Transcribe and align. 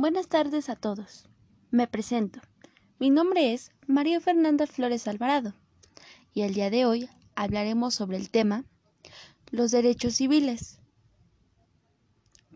Buenas 0.00 0.28
tardes 0.28 0.68
a 0.68 0.76
todos. 0.76 1.28
Me 1.72 1.88
presento. 1.88 2.38
Mi 3.00 3.10
nombre 3.10 3.52
es 3.52 3.72
María 3.88 4.20
Fernanda 4.20 4.68
Flores 4.68 5.08
Alvarado 5.08 5.54
y 6.32 6.42
el 6.42 6.54
día 6.54 6.70
de 6.70 6.86
hoy 6.86 7.08
hablaremos 7.34 7.96
sobre 7.96 8.16
el 8.16 8.30
tema 8.30 8.64
los 9.50 9.72
derechos 9.72 10.14
civiles. 10.14 10.78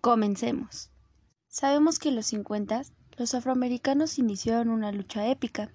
Comencemos. 0.01 0.93
Sabemos 1.49 1.99
que 1.99 2.11
en 2.11 2.15
los 2.15 2.27
50 2.27 2.83
los 3.19 3.35
afroamericanos 3.35 4.21
iniciaron 4.21 4.69
una 4.69 4.93
lucha 4.93 5.27
épica 5.27 5.73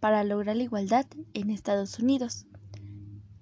para 0.00 0.24
lograr 0.24 0.56
la 0.56 0.62
igualdad 0.62 1.04
en 1.34 1.50
Estados 1.50 1.98
Unidos, 1.98 2.46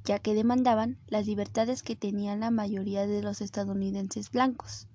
ya 0.03 0.19
que 0.19 0.35
demandaban 0.35 0.99
las 1.07 1.29
libertades 1.29 1.85
que 1.85 1.95
tenían 1.95 2.41
la 2.41 2.51
mayoría 2.51 3.07
de 3.07 3.23
los 3.23 3.41
estadounidenses 3.41 4.33
blancos 4.33 4.89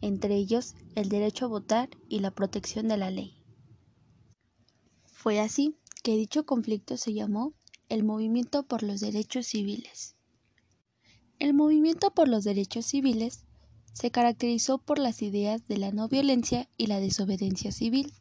entre 0.00 0.36
ellos 0.36 0.74
el 0.94 1.08
derecho 1.08 1.46
a 1.46 1.48
votar 1.48 1.90
y 2.08 2.20
la 2.20 2.30
protección 2.30 2.88
de 2.88 2.96
la 2.96 3.10
ley. 3.10 3.34
Fue 5.06 5.40
así 5.40 5.76
que 6.02 6.16
dicho 6.16 6.46
conflicto 6.46 6.96
se 6.96 7.12
llamó 7.12 7.52
el 7.88 8.04
Movimiento 8.04 8.62
por 8.64 8.82
los 8.82 9.00
Derechos 9.00 9.46
Civiles. 9.46 10.14
El 11.38 11.54
movimiento 11.54 12.10
por 12.10 12.28
los 12.28 12.42
derechos 12.42 12.86
civiles 12.86 13.44
se 13.92 14.10
caracterizó 14.10 14.78
por 14.78 14.98
las 14.98 15.22
ideas 15.22 15.66
de 15.68 15.78
la 15.78 15.92
no 15.92 16.08
violencia 16.08 16.68
y 16.76 16.86
la 16.86 16.98
desobediencia 16.98 17.70
civil. 17.70 18.12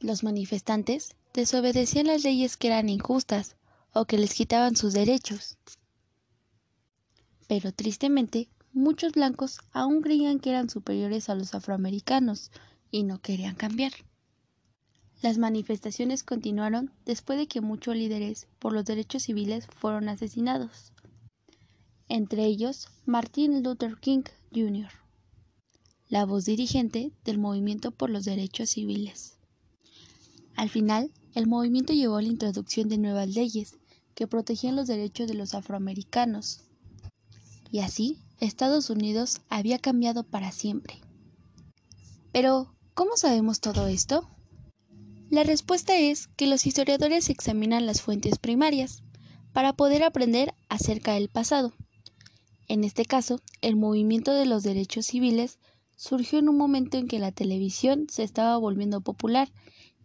Los 0.00 0.22
manifestantes 0.22 1.16
desobedecían 1.34 2.06
las 2.06 2.24
leyes 2.24 2.56
que 2.56 2.68
eran 2.68 2.88
injustas 2.88 3.56
o 3.92 4.06
que 4.06 4.18
les 4.18 4.34
quitaban 4.34 4.76
sus 4.76 4.94
derechos. 4.94 5.58
Pero 7.46 7.72
tristemente, 7.72 8.48
muchos 8.72 9.12
blancos 9.12 9.58
aún 9.72 10.02
creían 10.02 10.38
que 10.40 10.50
eran 10.50 10.70
superiores 10.70 11.28
a 11.28 11.34
los 11.34 11.54
afroamericanos 11.54 12.50
y 12.90 13.02
no 13.04 13.20
querían 13.20 13.54
cambiar. 13.54 13.92
Las 15.20 15.38
manifestaciones 15.38 16.22
continuaron 16.22 16.92
después 17.04 17.38
de 17.38 17.48
que 17.48 17.60
muchos 17.60 17.96
líderes 17.96 18.46
por 18.58 18.72
los 18.72 18.84
derechos 18.84 19.24
civiles 19.24 19.66
fueron 19.66 20.08
asesinados, 20.08 20.92
entre 22.08 22.44
ellos 22.44 22.88
Martin 23.04 23.62
Luther 23.62 23.96
King 23.98 24.22
Jr., 24.54 24.90
la 26.08 26.24
voz 26.24 26.44
dirigente 26.44 27.12
del 27.24 27.38
movimiento 27.38 27.90
por 27.90 28.10
los 28.10 28.24
derechos 28.24 28.70
civiles. 28.70 29.36
Al 30.54 30.70
final, 30.70 31.10
el 31.34 31.46
movimiento 31.46 31.92
llevó 31.92 32.16
a 32.16 32.22
la 32.22 32.28
introducción 32.28 32.88
de 32.88 32.98
nuevas 32.98 33.28
leyes 33.28 33.76
que 34.14 34.26
protegían 34.26 34.74
los 34.74 34.86
derechos 34.88 35.28
de 35.28 35.34
los 35.34 35.54
afroamericanos, 35.54 36.62
y 37.70 37.80
así 37.80 38.18
Estados 38.40 38.90
Unidos 38.90 39.40
había 39.48 39.78
cambiado 39.78 40.24
para 40.24 40.52
siempre. 40.52 41.00
Pero, 42.32 42.74
¿cómo 42.94 43.16
sabemos 43.16 43.60
todo 43.60 43.86
esto? 43.86 44.28
La 45.30 45.44
respuesta 45.44 45.96
es 45.96 46.28
que 46.28 46.46
los 46.46 46.66
historiadores 46.66 47.28
examinan 47.28 47.86
las 47.86 48.00
fuentes 48.00 48.38
primarias 48.38 49.02
para 49.52 49.72
poder 49.72 50.02
aprender 50.02 50.54
acerca 50.68 51.14
del 51.14 51.28
pasado. 51.28 51.72
En 52.68 52.84
este 52.84 53.04
caso, 53.04 53.40
el 53.60 53.76
movimiento 53.76 54.32
de 54.34 54.46
los 54.46 54.62
derechos 54.62 55.06
civiles 55.06 55.58
surgió 55.96 56.38
en 56.38 56.48
un 56.48 56.56
momento 56.56 56.96
en 56.96 57.08
que 57.08 57.18
la 57.18 57.32
televisión 57.32 58.06
se 58.08 58.22
estaba 58.22 58.56
volviendo 58.56 59.00
popular 59.00 59.50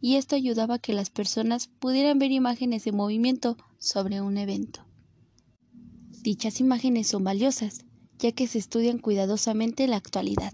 y 0.02 0.16
esto 0.16 0.36
ayudaba 0.36 0.76
a 0.76 0.80
que 0.80 0.94
las 0.94 1.10
personas 1.10 1.68
pudieran 1.68 2.20
ver 2.20 2.32
imágenes 2.32 2.84
de 2.84 2.92
movimiento 2.92 3.58
sobre 3.78 4.22
un 4.22 4.38
evento. 4.38 4.86
Dichas 6.24 6.62
imágenes 6.62 7.08
son 7.08 7.26
valiosas, 7.26 7.84
ya 8.18 8.32
que 8.32 8.48
se 8.48 8.58
estudian 8.58 8.98
cuidadosamente 8.98 9.84
en 9.84 9.90
la 9.90 9.98
actualidad. 9.98 10.54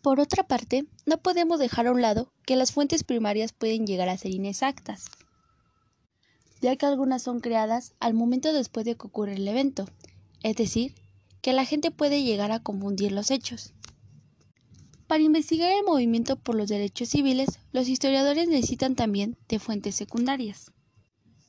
Por 0.00 0.20
otra 0.20 0.46
parte, 0.46 0.86
no 1.06 1.18
podemos 1.18 1.58
dejar 1.58 1.88
a 1.88 1.90
un 1.90 2.00
lado 2.00 2.32
que 2.46 2.54
las 2.54 2.70
fuentes 2.70 3.02
primarias 3.02 3.52
pueden 3.52 3.84
llegar 3.84 4.08
a 4.08 4.16
ser 4.16 4.30
inexactas, 4.30 5.06
ya 6.60 6.76
que 6.76 6.86
algunas 6.86 7.20
son 7.20 7.40
creadas 7.40 7.94
al 7.98 8.14
momento 8.14 8.52
después 8.52 8.86
de 8.86 8.94
que 8.94 9.08
ocurre 9.08 9.34
el 9.34 9.48
evento, 9.48 9.88
es 10.44 10.54
decir, 10.54 10.94
que 11.42 11.52
la 11.52 11.64
gente 11.64 11.90
puede 11.90 12.22
llegar 12.22 12.52
a 12.52 12.62
confundir 12.62 13.10
los 13.10 13.32
hechos. 13.32 13.72
Para 15.08 15.24
investigar 15.24 15.72
el 15.72 15.82
movimiento 15.82 16.36
por 16.36 16.54
los 16.54 16.68
derechos 16.68 17.08
civiles, 17.08 17.58
los 17.72 17.88
historiadores 17.88 18.46
necesitan 18.46 18.94
también 18.94 19.36
de 19.48 19.58
fuentes 19.58 19.96
secundarias. 19.96 20.70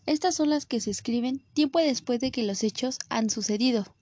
Estas 0.05 0.35
son 0.35 0.49
las 0.49 0.65
que 0.65 0.79
se 0.79 0.91
escriben 0.91 1.43
tiempo 1.53 1.79
después 1.79 2.19
de 2.19 2.31
que 2.31 2.43
los 2.43 2.63
hechos 2.63 2.99
han 3.09 3.29
sucedido, 3.29 3.95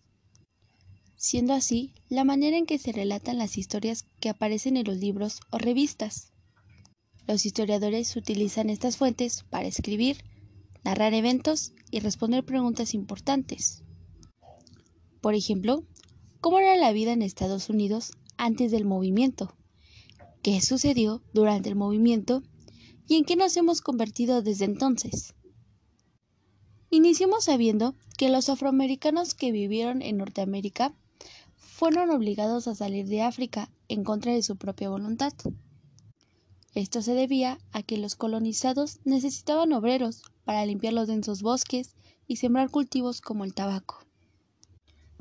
siendo 1.16 1.54
así 1.54 1.94
la 2.10 2.26
manera 2.26 2.58
en 2.58 2.66
que 2.66 2.78
se 2.78 2.92
relatan 2.92 3.38
las 3.38 3.58
historias 3.58 4.06
que 4.20 4.28
aparecen 4.28 4.76
en 4.76 4.86
los 4.86 4.98
libros 4.98 5.40
o 5.50 5.58
revistas. 5.58 6.34
Los 7.26 7.46
historiadores 7.46 8.14
utilizan 8.18 8.70
estas 8.70 8.98
fuentes 8.98 9.44
para 9.50 9.68
escribir, 9.68 10.18
narrar 10.84 11.14
eventos 11.14 11.72
y 11.90 12.02
responder 12.02 12.44
preguntas 12.44 12.94
importantes. 12.94 13.84
Por 15.22 15.36
ejemplo, 15.36 15.86
¿cómo 16.42 16.60
era 16.60 16.76
la 16.76 16.92
vida 16.92 17.14
en 17.14 17.22
Estados 17.22 17.70
Unidos 17.70 18.12
antes 18.36 18.72
del 18.72 18.84
movimiento? 18.84 19.56
¿Qué 20.42 20.60
sucedió 20.60 21.24
durante 21.34 21.70
el 21.70 21.76
movimiento? 21.76 22.44
¿Y 23.08 23.16
en 23.16 23.24
qué 23.24 23.38
nos 23.38 23.56
hemos 23.56 23.80
convertido 23.80 24.42
desde 24.42 24.66
entonces? 24.66 25.34
Iniciemos 26.94 27.46
sabiendo 27.46 27.96
que 28.20 28.30
los 28.30 28.50
afroamericanos 28.50 29.34
que 29.34 29.52
vivieron 29.52 30.04
en 30.04 30.18
Norteamérica 30.18 30.94
fueron 31.56 32.12
obligados 32.12 32.68
a 32.68 32.76
salir 32.76 33.08
de 33.08 33.24
África 33.24 33.72
en 33.88 34.04
contra 34.04 34.32
de 34.32 34.44
su 34.44 34.58
propia 34.58 34.92
voluntad. 34.92 35.34
Esto 36.76 37.02
se 37.02 37.16
debía 37.16 37.58
a 37.72 37.82
que 37.82 37.98
los 37.98 38.14
colonizados 38.14 39.00
necesitaban 39.06 39.74
obreros 39.74 40.22
para 40.46 40.68
limpiar 40.68 40.94
los 40.94 41.08
densos 41.08 41.42
bosques 41.42 41.96
y 42.28 42.36
sembrar 42.36 42.70
cultivos 42.70 43.22
como 43.22 43.44
el 43.44 43.56
tabaco. 43.56 43.98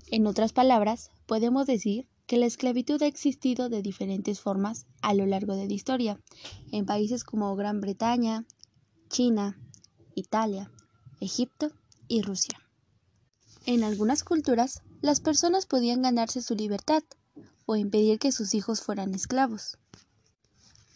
En 0.09 0.27
otras 0.27 0.53
palabras, 0.53 1.11
podemos 1.25 1.67
decir 1.67 2.07
que 2.27 2.37
la 2.37 2.45
esclavitud 2.45 3.03
ha 3.03 3.07
existido 3.07 3.71
de 3.71 3.81
diferentes 3.81 4.43
formas 4.43 4.85
a 5.01 5.15
lo 5.15 5.25
largo 5.25 5.57
de 5.57 5.69
la 5.69 5.73
historia, 5.73 6.21
en 6.71 6.85
países 6.85 7.25
como 7.25 7.57
Gran 7.57 7.81
Bretaña, 7.81 8.45
China, 9.09 9.59
Italia, 10.15 10.71
Egipto 11.23 11.71
y 12.09 12.21
Rusia. 12.23 12.59
En 13.65 13.85
algunas 13.85 14.25
culturas, 14.25 14.83
las 15.03 15.21
personas 15.21 15.67
podían 15.67 16.03
ganarse 16.03 16.43
su 16.43 16.57
libertad 16.57 17.05
o 17.65 17.77
impedir 17.77 18.19
que 18.19 18.33
sus 18.33 18.55
hijos 18.55 18.81
fueran 18.81 19.15
esclavos. 19.15 19.79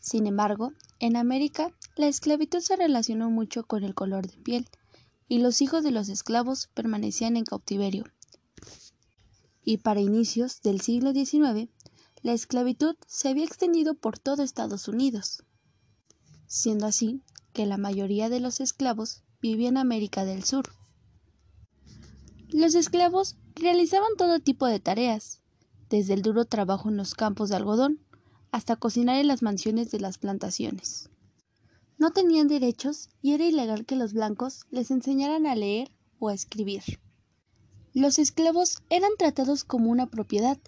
Sin 0.01 0.27
embargo, 0.27 0.73
en 0.99 1.17
América 1.17 1.71
la 1.97 2.09
esclavitud 2.09 2.59
se 2.59 2.75
relacionó 2.75 3.31
mucho 3.31 3.69
con 3.69 3.85
el 3.85 3.95
color 3.95 4.27
de 4.27 4.37
piel 4.39 4.69
y 5.29 5.39
los 5.39 5.63
hijos 5.63 5.85
de 5.85 5.93
los 5.93 6.09
esclavos 6.09 6.71
permanecían 6.75 7.37
en 7.37 7.45
cautiverio. 7.45 8.05
Y 9.63 9.77
para 9.77 10.01
inicios 10.01 10.61
del 10.61 10.81
siglo 10.81 11.13
XIX, 11.13 11.71
la 12.23 12.33
esclavitud 12.33 12.97
se 13.07 13.29
había 13.29 13.45
extendido 13.45 13.95
por 13.95 14.19
todo 14.19 14.43
Estados 14.43 14.89
Unidos, 14.89 15.45
siendo 16.49 16.87
así 16.87 17.23
que 17.53 17.65
la 17.65 17.77
mayoría 17.77 18.29
de 18.29 18.41
los 18.41 18.59
esclavos 18.59 19.23
vivían 19.49 19.75
en 19.75 19.79
América 19.79 20.25
del 20.25 20.45
Sur. 20.45 20.73
Los 22.49 22.75
esclavos 22.75 23.37
realizaban 23.55 24.17
todo 24.17 24.41
tipo 24.41 24.67
de 24.67 24.81
tareas, 24.81 25.41
desde 25.91 26.15
el 26.15 26.23
duro 26.23 26.45
trabajo 26.45 26.89
en 26.89 26.97
los 26.97 27.15
campos 27.15 27.51
de 27.51 27.57
algodón 27.57 28.01
hasta 28.53 28.77
cocinar 28.77 29.17
en 29.17 29.29
las 29.29 29.43
mansiones 29.43 29.91
de 29.91 30.01
las 30.01 30.19
plantaciones. 30.19 31.11
No 31.99 32.11
tenían 32.13 32.49
derechos 32.49 33.09
y 33.23 33.33
era 33.33 33.47
ilegal 33.47 33.87
que 33.87 33.97
los 33.97 34.13
blancos 34.13 34.67
les 34.71 34.91
enseñaran 34.91 35.47
a 35.47 35.55
leer 35.55 35.91
o 36.19 36.29
a 36.29 36.35
escribir. 36.35 36.83
Los 37.95 38.19
esclavos 38.19 38.83
eran 38.91 39.11
tratados 39.19 39.65
como 39.65 39.91
una 39.91 40.07
propiedad 40.07 40.59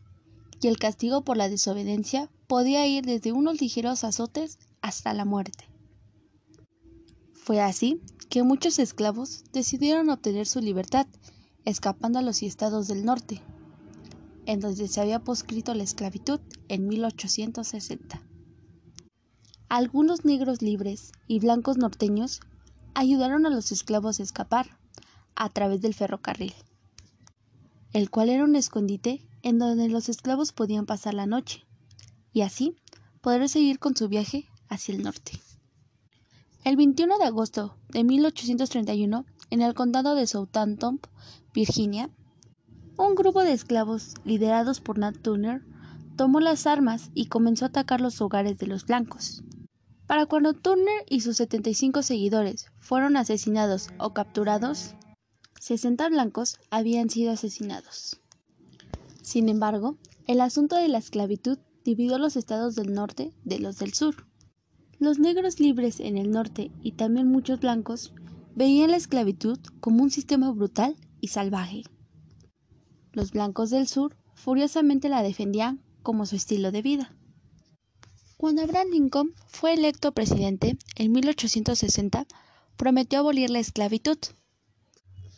y 0.60 0.68
el 0.68 0.78
castigo 0.78 1.22
por 1.22 1.36
la 1.36 1.48
desobediencia 1.48 2.30
podía 2.46 2.86
ir 2.86 3.04
desde 3.04 3.32
unos 3.32 3.60
ligeros 3.60 4.04
azotes 4.04 4.58
hasta 4.80 5.12
la 5.12 5.24
muerte. 5.24 5.67
Fue 7.48 7.62
así 7.62 8.02
que 8.28 8.42
muchos 8.42 8.78
esclavos 8.78 9.42
decidieron 9.54 10.10
obtener 10.10 10.46
su 10.46 10.60
libertad 10.60 11.06
escapando 11.64 12.18
a 12.18 12.22
los 12.22 12.42
estados 12.42 12.88
del 12.88 13.06
norte, 13.06 13.40
en 14.44 14.60
donde 14.60 14.86
se 14.86 15.00
había 15.00 15.24
proscrito 15.24 15.72
la 15.72 15.82
esclavitud 15.82 16.40
en 16.68 16.88
1860. 16.88 18.20
Algunos 19.70 20.26
negros 20.26 20.60
libres 20.60 21.12
y 21.26 21.38
blancos 21.38 21.78
norteños 21.78 22.40
ayudaron 22.92 23.46
a 23.46 23.48
los 23.48 23.72
esclavos 23.72 24.20
a 24.20 24.24
escapar 24.24 24.76
a 25.34 25.48
través 25.48 25.80
del 25.80 25.94
ferrocarril, 25.94 26.52
el 27.94 28.10
cual 28.10 28.28
era 28.28 28.44
un 28.44 28.56
escondite 28.56 29.26
en 29.40 29.58
donde 29.58 29.88
los 29.88 30.10
esclavos 30.10 30.52
podían 30.52 30.84
pasar 30.84 31.14
la 31.14 31.24
noche 31.24 31.64
y 32.30 32.42
así 32.42 32.76
poder 33.22 33.48
seguir 33.48 33.78
con 33.78 33.96
su 33.96 34.06
viaje 34.10 34.50
hacia 34.68 34.94
el 34.94 35.02
norte. 35.02 35.40
El 36.64 36.76
21 36.76 37.18
de 37.18 37.24
agosto 37.24 37.76
de 37.88 38.04
1831, 38.04 39.24
en 39.50 39.62
el 39.62 39.74
condado 39.74 40.14
de 40.14 40.26
Southampton, 40.26 41.00
Virginia, 41.54 42.10
un 42.96 43.14
grupo 43.14 43.42
de 43.42 43.52
esclavos 43.52 44.14
liderados 44.24 44.80
por 44.80 44.98
Nat 44.98 45.16
Turner 45.18 45.62
tomó 46.16 46.40
las 46.40 46.66
armas 46.66 47.10
y 47.14 47.26
comenzó 47.26 47.64
a 47.64 47.68
atacar 47.68 48.00
los 48.00 48.20
hogares 48.20 48.58
de 48.58 48.66
los 48.66 48.84
blancos. 48.84 49.44
Para 50.08 50.26
cuando 50.26 50.52
Turner 50.52 51.04
y 51.08 51.20
sus 51.20 51.36
75 51.36 52.02
seguidores 52.02 52.66
fueron 52.80 53.16
asesinados 53.16 53.88
o 53.98 54.12
capturados, 54.12 54.94
60 55.60 56.08
blancos 56.08 56.58
habían 56.70 57.08
sido 57.08 57.30
asesinados. 57.30 58.20
Sin 59.22 59.48
embargo, 59.48 59.96
el 60.26 60.40
asunto 60.40 60.76
de 60.76 60.88
la 60.88 60.98
esclavitud 60.98 61.58
dividió 61.84 62.18
los 62.18 62.36
estados 62.36 62.74
del 62.74 62.94
norte 62.94 63.32
de 63.44 63.58
los 63.58 63.78
del 63.78 63.94
sur. 63.94 64.27
Los 64.98 65.20
negros 65.20 65.60
libres 65.60 66.00
en 66.00 66.18
el 66.18 66.32
norte 66.32 66.72
y 66.82 66.92
también 66.92 67.28
muchos 67.28 67.60
blancos 67.60 68.12
veían 68.56 68.90
la 68.90 68.96
esclavitud 68.96 69.58
como 69.78 70.02
un 70.02 70.10
sistema 70.10 70.50
brutal 70.50 70.96
y 71.20 71.28
salvaje. 71.28 71.84
Los 73.12 73.30
blancos 73.30 73.70
del 73.70 73.86
sur 73.86 74.16
furiosamente 74.34 75.08
la 75.08 75.22
defendían 75.22 75.80
como 76.02 76.26
su 76.26 76.34
estilo 76.34 76.72
de 76.72 76.82
vida. 76.82 77.14
Cuando 78.36 78.62
Abraham 78.62 78.88
Lincoln 78.90 79.34
fue 79.46 79.74
electo 79.74 80.12
presidente 80.12 80.76
en 80.96 81.12
1860, 81.12 82.26
prometió 82.76 83.20
abolir 83.20 83.50
la 83.50 83.60
esclavitud. 83.60 84.18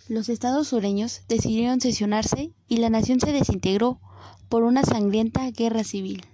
Los 0.09 0.31
estados 0.31 0.69
sureños 0.69 1.21
decidieron 1.29 1.81
sesionarse 1.83 2.53
y 2.67 2.79
la 2.79 2.89
nación 2.89 3.21
se 3.21 3.33
desintegró 3.33 4.01
por 4.49 4.63
una 4.63 4.85
sangrienta 4.85 5.51
guerra 5.51 5.85
civil. 5.85 6.25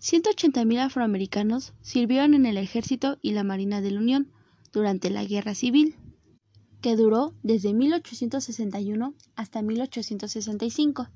180.000 0.00 0.78
afroamericanos 0.78 1.74
sirvieron 1.82 2.32
en 2.32 2.46
el 2.46 2.56
ejército 2.56 3.18
y 3.20 3.32
la 3.32 3.44
marina 3.44 3.82
de 3.82 3.90
la 3.90 4.00
Unión 4.00 4.32
durante 4.72 5.10
la 5.10 5.24
guerra 5.24 5.54
civil, 5.54 5.94
que 6.80 6.96
duró 6.96 7.34
desde 7.42 7.74
1861 7.74 9.14
hasta 9.36 9.60
1865. 9.60 11.08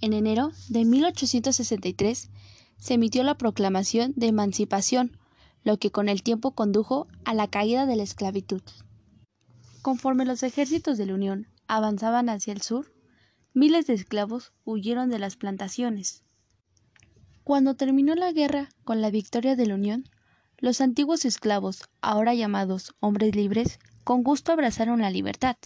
En 0.00 0.12
enero 0.12 0.50
de 0.68 0.84
1863 0.84 2.30
se 2.76 2.94
emitió 2.94 3.22
la 3.22 3.36
Proclamación 3.36 4.14
de 4.16 4.28
Emancipación, 4.28 5.16
lo 5.62 5.78
que 5.78 5.92
con 5.92 6.08
el 6.08 6.22
tiempo 6.22 6.52
condujo 6.52 7.06
a 7.24 7.34
la 7.34 7.46
caída 7.48 7.86
de 7.86 7.96
la 7.96 8.02
esclavitud. 8.02 8.62
Conforme 9.82 10.24
los 10.24 10.42
ejércitos 10.42 10.98
de 10.98 11.06
la 11.06 11.14
Unión 11.14 11.46
avanzaban 11.68 12.28
hacia 12.28 12.52
el 12.52 12.62
sur, 12.62 12.92
miles 13.54 13.86
de 13.86 13.94
esclavos 13.94 14.52
huyeron 14.64 15.08
de 15.08 15.20
las 15.20 15.36
plantaciones. 15.36 16.24
Cuando 17.48 17.76
terminó 17.76 18.14
la 18.14 18.30
guerra 18.30 18.68
con 18.84 19.00
la 19.00 19.10
victoria 19.10 19.56
de 19.56 19.64
la 19.64 19.74
Unión, 19.74 20.04
los 20.58 20.82
antiguos 20.82 21.24
esclavos, 21.24 21.80
ahora 22.02 22.34
llamados 22.34 22.94
hombres 23.00 23.34
libres, 23.34 23.78
con 24.04 24.22
gusto 24.22 24.52
abrazaron 24.52 25.00
la 25.00 25.08
libertad. 25.08 25.56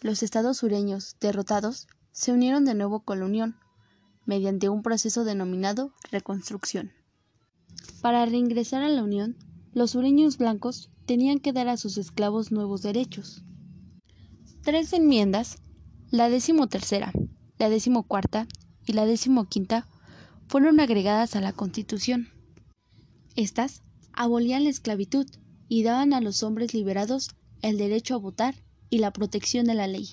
Los 0.00 0.22
estados 0.22 0.56
sureños, 0.56 1.16
derrotados, 1.20 1.88
se 2.12 2.32
unieron 2.32 2.64
de 2.64 2.72
nuevo 2.72 3.00
con 3.00 3.18
la 3.18 3.26
Unión, 3.26 3.56
mediante 4.24 4.70
un 4.70 4.82
proceso 4.82 5.24
denominado 5.24 5.92
reconstrucción. 6.10 6.92
Para 8.00 8.24
reingresar 8.24 8.82
a 8.82 8.88
la 8.88 9.02
Unión, 9.02 9.36
los 9.74 9.90
sureños 9.90 10.38
blancos 10.38 10.90
tenían 11.04 11.38
que 11.38 11.52
dar 11.52 11.68
a 11.68 11.76
sus 11.76 11.98
esclavos 11.98 12.50
nuevos 12.50 12.80
derechos. 12.80 13.44
Tres 14.62 14.94
enmiendas, 14.94 15.58
la 16.10 16.30
decimotercera, 16.30 17.12
la 17.58 17.68
decimocuarta 17.68 18.46
y 18.86 18.94
la 18.94 19.04
decimoquinta, 19.04 19.86
fueron 20.52 20.80
agregadas 20.80 21.34
a 21.34 21.40
la 21.40 21.54
Constitución. 21.54 22.28
Estas 23.36 23.80
abolían 24.12 24.64
la 24.64 24.68
esclavitud 24.68 25.26
y 25.66 25.82
daban 25.82 26.12
a 26.12 26.20
los 26.20 26.42
hombres 26.42 26.74
liberados 26.74 27.30
el 27.62 27.78
derecho 27.78 28.16
a 28.16 28.18
votar 28.18 28.54
y 28.90 28.98
la 28.98 29.14
protección 29.14 29.64
de 29.64 29.72
la 29.72 29.86
ley. 29.86 30.10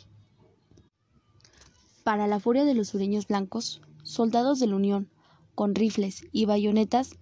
Para 2.06 2.26
la 2.26 2.40
furia 2.40 2.64
de 2.64 2.74
los 2.74 2.88
sureños 2.88 3.28
blancos, 3.28 3.82
soldados 4.04 4.62
de 4.62 4.68
la 4.68 4.78
Unión, 4.78 5.10
con 5.56 5.76
rifles 5.76 6.26
y 6.32 6.46
bayonetas, 6.46 7.18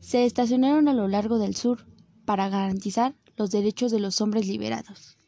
se 0.00 0.24
estacionaron 0.24 0.88
a 0.88 0.92
lo 0.92 1.06
largo 1.06 1.38
del 1.38 1.54
sur 1.54 1.86
para 2.24 2.48
garantizar 2.48 3.14
los 3.36 3.52
derechos 3.52 3.92
de 3.92 4.00
los 4.00 4.20
hombres 4.20 4.48
liberados. 4.48 5.18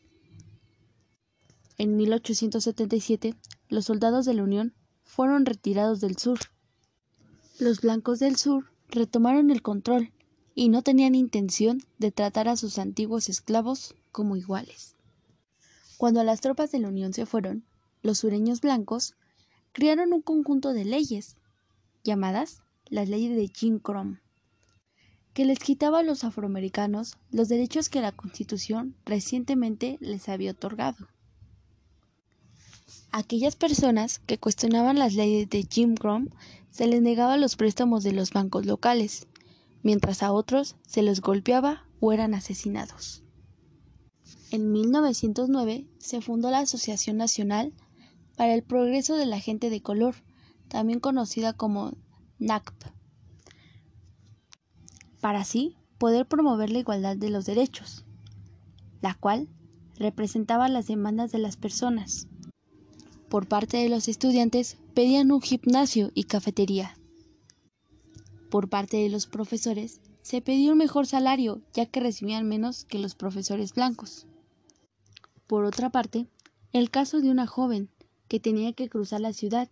En 1.79 1.97
1877, 1.97 3.37
los 3.69 3.85
soldados 3.85 4.27
de 4.27 4.35
la 4.35 4.43
Unión 4.43 4.75
fueron 5.05 5.47
retirados 5.47 6.01
del 6.01 6.19
sur. 6.19 6.41
Los 7.63 7.81
blancos 7.81 8.19
del 8.19 8.35
sur 8.35 8.73
retomaron 8.89 9.53
el 9.53 9.63
control 9.63 10.11
y 10.53 10.69
no 10.69 10.83
tenían 10.83 11.15
intención 11.15 11.81
de 11.97 12.11
tratar 12.11 12.49
a 12.49 12.57
sus 12.57 12.77
antiguos 12.77 13.29
esclavos 13.29 13.95
como 14.11 14.35
iguales. 14.35 14.97
Cuando 15.97 16.25
las 16.25 16.41
tropas 16.41 16.73
de 16.73 16.81
la 16.81 16.89
Unión 16.89 17.13
se 17.13 17.25
fueron, 17.25 17.65
los 18.03 18.19
sureños 18.19 18.63
blancos 18.63 19.15
crearon 19.71 20.13
un 20.13 20.23
conjunto 20.23 20.73
de 20.73 20.85
leyes, 20.85 21.37
llamadas 22.03 22.63
las 22.87 23.09
leyes 23.09 23.37
de 23.37 23.47
Jim 23.47 23.79
Crow, 23.79 24.17
que 25.33 25.45
les 25.45 25.61
quitaba 25.61 26.01
a 26.01 26.03
los 26.03 26.25
afroamericanos 26.25 27.17
los 27.31 27.49
derechos 27.49 27.89
que 27.89 28.01
la 28.01 28.11
Constitución 28.11 28.97
recientemente 29.05 29.99
les 30.01 30.29
había 30.29 30.51
otorgado. 30.51 31.07
aquellas 33.13 33.55
personas 33.55 34.19
que 34.21 34.39
cuestionaban 34.39 34.99
las 34.99 35.15
leyes 35.15 35.49
de 35.49 35.65
Jim 35.71 35.95
Crow 35.95 36.27
se 36.73 36.87
les 36.87 37.03
negaba 37.03 37.37
los 37.37 37.57
préstamos 37.57 38.03
de 38.03 38.13
los 38.13 38.33
bancos 38.33 38.67
locales, 38.67 39.29
mientras 39.83 40.23
a 40.23 40.33
otros 40.33 40.77
se 40.87 41.03
les 41.03 41.21
golpeaba 41.21 41.87
o 42.01 42.13
eran 42.13 42.35
asesinados. 42.35 43.23
En 44.51 44.73
1909 44.73 45.87
se 45.99 46.21
fundó 46.23 46.51
la 46.51 46.61
Asociación 46.61 47.19
Nacional 47.19 47.75
para 48.37 48.55
el 48.55 48.63
progreso 48.63 49.17
de 49.17 49.27
la 49.27 49.39
gente 49.39 49.71
de 49.71 49.83
color, 49.83 50.15
también 50.69 50.99
conocida 50.99 51.53
como 51.53 51.93
NACP, 52.39 52.87
para 55.21 55.41
así 55.41 55.77
poder 55.99 56.27
promover 56.27 56.71
la 56.71 56.79
igualdad 56.79 57.17
de 57.17 57.31
los 57.31 57.45
derechos, 57.45 58.07
la 59.03 59.15
cual 59.15 59.49
representaba 59.97 60.69
las 60.69 60.87
demandas 60.87 61.33
de 61.33 61.39
las 61.39 61.57
personas. 61.57 62.29
Por 63.29 63.47
parte 63.47 63.77
de 63.77 63.89
los 63.91 64.09
estudiantes 64.09 64.79
pedían 64.95 65.33
un 65.33 65.41
gimnasio 65.41 66.11
y 66.15 66.25
cafetería. 66.25 66.97
Por 68.51 68.69
parte 68.69 68.99
de 68.99 69.09
los 69.09 69.27
profesores 69.27 70.01
se 70.21 70.43
pedía 70.43 70.73
un 70.73 70.79
mejor 70.79 71.07
salario 71.07 71.63
ya 71.73 71.87
que 71.87 72.01
recibían 72.01 72.47
menos 72.47 72.85
que 72.85 72.99
los 72.99 73.15
profesores 73.15 73.73
blancos. 73.73 74.27
Por 75.47 75.65
otra 75.65 75.91
parte, 75.91 76.27
el 76.73 76.91
caso 76.91 77.21
de 77.21 77.31
una 77.31 77.47
joven 77.47 77.89
que 78.29 78.41
tenía 78.41 78.73
que 78.73 78.89
cruzar 78.89 79.21
la 79.21 79.33
ciudad, 79.33 79.69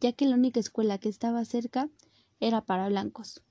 ya 0.00 0.12
que 0.12 0.26
la 0.26 0.34
única 0.34 0.60
escuela 0.60 0.98
que 0.98 1.08
estaba 1.08 1.44
cerca 1.44 1.88
era 2.40 2.60
para 2.60 2.88
blancos. 2.88 3.42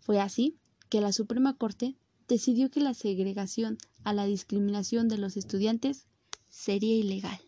Fue 0.00 0.20
así 0.20 0.56
que 0.88 1.00
la 1.00 1.12
Suprema 1.12 1.56
Corte 1.56 1.96
decidió 2.28 2.70
que 2.70 2.80
la 2.80 2.94
segregación 2.94 3.78
a 4.04 4.12
la 4.12 4.24
discriminación 4.24 5.08
de 5.08 5.18
los 5.18 5.36
estudiantes 5.36 6.06
sería 6.48 6.96
ilegal. 6.96 7.47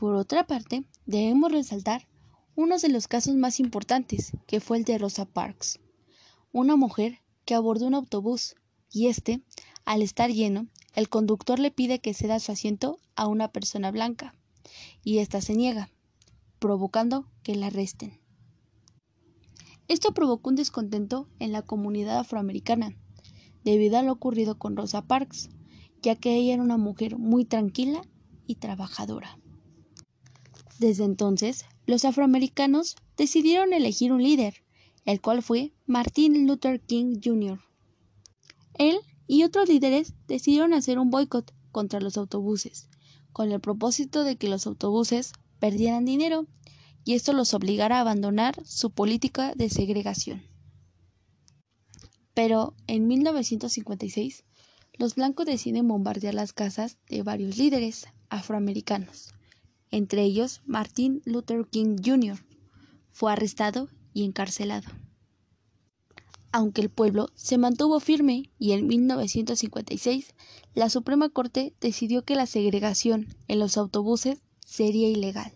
Por 0.00 0.14
otra 0.14 0.46
parte, 0.46 0.86
debemos 1.04 1.52
resaltar 1.52 2.08
uno 2.56 2.78
de 2.78 2.88
los 2.88 3.06
casos 3.06 3.34
más 3.34 3.60
importantes, 3.60 4.32
que 4.46 4.58
fue 4.58 4.78
el 4.78 4.84
de 4.84 4.96
Rosa 4.96 5.26
Parks, 5.26 5.78
una 6.52 6.74
mujer 6.74 7.18
que 7.44 7.54
abordó 7.54 7.86
un 7.86 7.92
autobús 7.92 8.54
y 8.90 9.08
este, 9.08 9.42
al 9.84 10.00
estar 10.00 10.30
lleno, 10.30 10.68
el 10.94 11.10
conductor 11.10 11.58
le 11.58 11.70
pide 11.70 11.98
que 11.98 12.14
ceda 12.14 12.40
su 12.40 12.50
asiento 12.50 12.98
a 13.14 13.26
una 13.26 13.52
persona 13.52 13.90
blanca 13.90 14.34
y 15.04 15.18
ésta 15.18 15.42
se 15.42 15.54
niega, 15.54 15.90
provocando 16.60 17.26
que 17.42 17.54
la 17.54 17.66
arresten. 17.66 18.18
Esto 19.86 20.14
provocó 20.14 20.48
un 20.48 20.56
descontento 20.56 21.28
en 21.40 21.52
la 21.52 21.60
comunidad 21.60 22.20
afroamericana, 22.20 22.96
debido 23.64 23.98
a 23.98 24.02
lo 24.02 24.12
ocurrido 24.12 24.56
con 24.58 24.78
Rosa 24.78 25.02
Parks, 25.02 25.50
ya 26.00 26.16
que 26.16 26.36
ella 26.36 26.54
era 26.54 26.62
una 26.62 26.78
mujer 26.78 27.18
muy 27.18 27.44
tranquila 27.44 28.00
y 28.46 28.54
trabajadora. 28.54 29.39
Desde 30.80 31.04
entonces, 31.04 31.66
los 31.84 32.06
afroamericanos 32.06 32.96
decidieron 33.18 33.74
elegir 33.74 34.14
un 34.14 34.22
líder, 34.22 34.64
el 35.04 35.20
cual 35.20 35.42
fue 35.42 35.74
Martin 35.84 36.46
Luther 36.46 36.80
King 36.80 37.20
Jr. 37.22 37.60
Él 38.78 38.96
y 39.26 39.42
otros 39.44 39.68
líderes 39.68 40.14
decidieron 40.26 40.72
hacer 40.72 40.98
un 40.98 41.10
boicot 41.10 41.52
contra 41.70 42.00
los 42.00 42.16
autobuses, 42.16 42.88
con 43.34 43.52
el 43.52 43.60
propósito 43.60 44.24
de 44.24 44.36
que 44.36 44.48
los 44.48 44.66
autobuses 44.66 45.34
perdieran 45.58 46.06
dinero 46.06 46.46
y 47.04 47.12
esto 47.12 47.34
los 47.34 47.52
obligara 47.52 47.98
a 47.98 48.00
abandonar 48.00 48.64
su 48.64 48.90
política 48.90 49.52
de 49.54 49.68
segregación. 49.68 50.42
Pero 52.32 52.74
en 52.86 53.06
1956, 53.06 54.44
los 54.94 55.14
blancos 55.14 55.44
deciden 55.44 55.88
bombardear 55.88 56.32
las 56.32 56.54
casas 56.54 56.96
de 57.06 57.22
varios 57.22 57.58
líderes 57.58 58.06
afroamericanos, 58.30 59.34
entre 59.90 60.22
ellos 60.22 60.62
Martin 60.66 61.22
Luther 61.24 61.66
King 61.66 61.96
Jr. 62.04 62.38
Fue 63.10 63.32
arrestado 63.32 63.88
y 64.12 64.24
encarcelado 64.24 64.88
aunque 66.52 66.80
el 66.80 66.90
pueblo 66.90 67.28
se 67.34 67.58
mantuvo 67.58 68.00
firme 68.00 68.50
y 68.58 68.72
en 68.72 68.86
1956 68.86 70.34
la 70.74 70.90
Suprema 70.90 71.28
Corte 71.28 71.74
decidió 71.80 72.24
que 72.24 72.34
la 72.34 72.46
segregación 72.46 73.28
en 73.48 73.58
los 73.58 73.76
autobuses 73.76 74.42
sería 74.64 75.08
ilegal. 75.08 75.52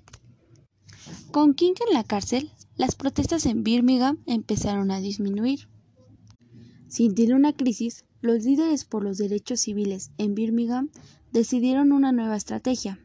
Con 1.31 1.55
King 1.55 1.75
en 1.88 1.95
la 1.95 2.05
cárcel, 2.05 2.50
las 2.76 2.95
protestas 2.95 3.47
en 3.47 3.62
Birmingham 3.64 4.19
empezaron 4.26 4.91
a 4.91 5.00
disminuir. 5.00 5.69
Sintiendo 6.88 7.37
una 7.37 7.53
crisis, 7.53 8.05
los 8.21 8.45
líderes 8.45 8.85
por 8.85 9.03
los 9.03 9.19
derechos 9.19 9.61
civiles 9.61 10.11
en 10.17 10.35
Birmingham 10.35 10.91
decidieron 11.33 11.93
una 11.93 12.12
nueva 12.12 12.37
estrategia. 12.37 13.04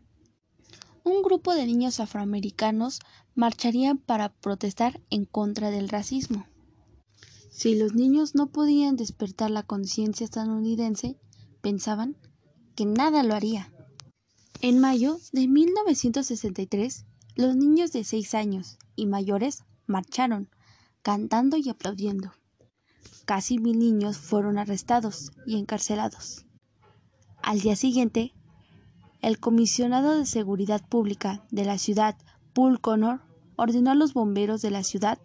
Un 1.09 1.23
grupo 1.23 1.55
de 1.55 1.65
niños 1.65 1.99
afroamericanos 1.99 2.99
marcharían 3.33 3.97
para 3.97 4.29
protestar 4.29 5.01
en 5.09 5.25
contra 5.25 5.71
del 5.71 5.89
racismo. 5.89 6.45
Si 7.49 7.73
los 7.73 7.95
niños 7.95 8.35
no 8.35 8.51
podían 8.51 8.95
despertar 8.95 9.49
la 9.49 9.63
conciencia 9.63 10.23
estadounidense, 10.23 11.17
pensaban 11.61 12.15
que 12.75 12.85
nada 12.85 13.23
lo 13.23 13.33
haría. 13.33 13.73
En 14.61 14.77
mayo 14.77 15.17
de 15.31 15.47
1963, 15.47 17.07
los 17.33 17.55
niños 17.55 17.91
de 17.91 18.03
6 18.03 18.35
años 18.35 18.77
y 18.95 19.07
mayores 19.07 19.63
marcharon, 19.87 20.51
cantando 21.01 21.57
y 21.57 21.69
aplaudiendo. 21.69 22.33
Casi 23.25 23.57
mil 23.57 23.79
niños 23.79 24.19
fueron 24.19 24.59
arrestados 24.59 25.31
y 25.47 25.57
encarcelados. 25.57 26.45
Al 27.41 27.61
día 27.61 27.75
siguiente, 27.75 28.35
el 29.21 29.39
comisionado 29.39 30.17
de 30.17 30.25
Seguridad 30.25 30.87
Pública 30.87 31.43
de 31.51 31.65
la 31.65 31.77
ciudad, 31.77 32.15
Paul 32.53 32.79
Connor, 32.79 33.21
ordenó 33.57 33.91
a 33.91 33.95
los 33.95 34.13
bomberos 34.13 34.61
de 34.61 34.71
la 34.71 34.83
ciudad 34.83 35.19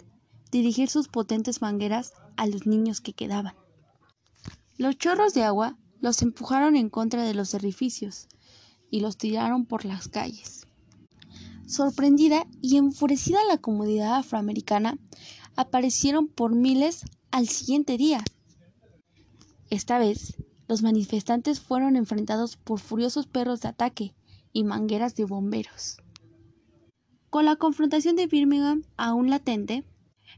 dirigir 0.50 0.88
sus 0.88 1.08
potentes 1.08 1.62
mangueras 1.62 2.12
a 2.36 2.46
los 2.46 2.66
niños 2.66 3.00
que 3.00 3.12
quedaban. 3.12 3.54
Los 4.76 4.98
chorros 4.98 5.34
de 5.34 5.44
agua 5.44 5.76
los 6.00 6.22
empujaron 6.22 6.76
en 6.76 6.90
contra 6.90 7.22
de 7.22 7.34
los 7.34 7.54
edificios 7.54 8.28
y 8.90 9.00
los 9.00 9.16
tiraron 9.16 9.66
por 9.66 9.84
las 9.84 10.08
calles. 10.08 10.66
Sorprendida 11.66 12.46
y 12.60 12.76
enfurecida 12.76 13.38
la 13.48 13.58
comunidad 13.58 14.16
afroamericana 14.16 14.98
aparecieron 15.56 16.28
por 16.28 16.54
miles 16.54 17.04
al 17.30 17.48
siguiente 17.48 17.96
día. 17.96 18.22
Esta 19.70 19.98
vez, 19.98 20.36
los 20.68 20.82
manifestantes 20.82 21.60
fueron 21.60 21.96
enfrentados 21.96 22.56
por 22.56 22.80
furiosos 22.80 23.26
perros 23.26 23.60
de 23.60 23.68
ataque 23.68 24.14
y 24.52 24.64
mangueras 24.64 25.14
de 25.14 25.24
bomberos. 25.24 25.98
Con 27.30 27.44
la 27.44 27.56
confrontación 27.56 28.16
de 28.16 28.26
Birmingham 28.26 28.84
aún 28.96 29.28
latente, 29.28 29.84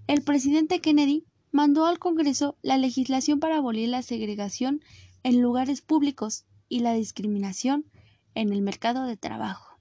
el 0.06 0.22
presidente 0.22 0.80
Kennedy 0.80 1.24
mandó 1.52 1.86
al 1.86 1.98
Congreso 1.98 2.56
la 2.62 2.78
legislación 2.78 3.40
para 3.40 3.58
abolir 3.58 3.88
la 3.88 4.02
segregación 4.02 4.82
en 5.22 5.40
lugares 5.40 5.80
públicos 5.80 6.44
y 6.68 6.80
la 6.80 6.94
discriminación 6.94 7.86
en 8.34 8.52
el 8.52 8.62
mercado 8.62 9.04
de 9.04 9.16
trabajo. 9.16 9.78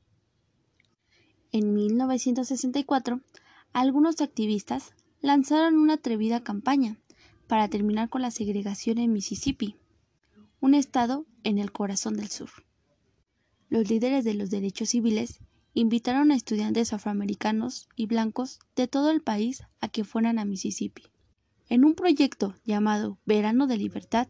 En 1.52 1.74
1964, 1.74 3.22
algunos 3.74 4.20
activistas 4.22 4.94
lanzaron 5.22 5.78
una 5.78 5.94
atrevida 5.94 6.44
campaña 6.44 6.98
para 7.48 7.70
terminar 7.70 8.10
con 8.10 8.22
la 8.22 8.32
segregación 8.32 8.98
en 8.98 9.14
Mississippi, 9.14 9.76
un 10.66 10.74
estado 10.74 11.28
en 11.44 11.60
el 11.60 11.72
corazón 11.72 12.18
del 12.18 12.30
sur. 12.30 12.50
Los 13.70 13.88
líderes 13.88 14.26
de 14.26 14.34
los 14.34 14.50
derechos 14.50 14.90
civiles 14.90 15.40
invitaron 15.76 16.32
a 16.32 16.36
estudiantes 16.36 16.92
afroamericanos 16.92 17.88
y 17.96 18.08
blancos 18.08 18.58
de 18.76 18.88
todo 18.88 19.12
el 19.12 19.22
país 19.22 19.62
a 19.80 19.90
que 19.90 20.04
fueran 20.04 20.40
a 20.40 20.46
Mississippi. 20.46 21.04
En 21.70 21.86
un 21.86 21.94
proyecto 21.94 22.56
llamado 22.66 23.20
Verano 23.28 23.68
de 23.68 23.78
Libertad, 23.78 24.28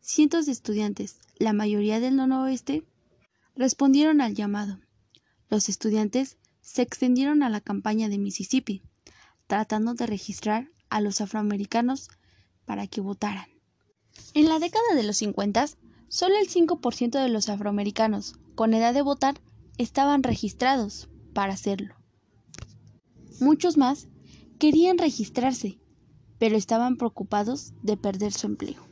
cientos 0.00 0.46
de 0.46 0.52
estudiantes, 0.52 1.18
la 1.36 1.52
mayoría 1.52 1.98
del 1.98 2.14
noroeste, 2.14 2.86
respondieron 3.56 4.20
al 4.20 4.36
llamado. 4.36 4.78
Los 5.50 5.68
estudiantes 5.68 6.38
se 6.60 6.82
extendieron 6.82 7.42
a 7.42 7.50
la 7.50 7.60
campaña 7.60 8.08
de 8.08 8.18
Mississippi, 8.18 8.82
tratando 9.48 9.94
de 9.94 10.06
registrar 10.06 10.70
a 10.90 11.00
los 11.00 11.20
afroamericanos 11.20 12.08
para 12.66 12.86
que 12.86 13.00
votaran. 13.00 13.51
En 14.34 14.48
la 14.48 14.58
década 14.58 14.94
de 14.94 15.02
los 15.02 15.16
50, 15.18 15.66
solo 16.08 16.34
el 16.38 16.48
5% 16.48 17.22
de 17.22 17.28
los 17.28 17.48
afroamericanos 17.48 18.34
con 18.54 18.74
edad 18.74 18.94
de 18.94 19.02
votar 19.02 19.40
estaban 19.78 20.22
registrados 20.22 21.08
para 21.32 21.54
hacerlo. 21.54 21.94
Muchos 23.40 23.76
más 23.76 24.08
querían 24.58 24.98
registrarse, 24.98 25.78
pero 26.38 26.56
estaban 26.56 26.96
preocupados 26.96 27.72
de 27.82 27.96
perder 27.96 28.32
su 28.32 28.46
empleo. 28.46 28.86